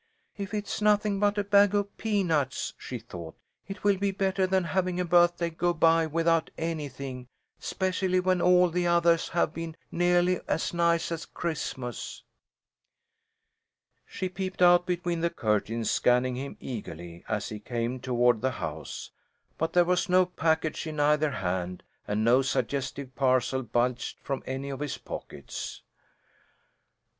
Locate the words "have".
9.29-9.53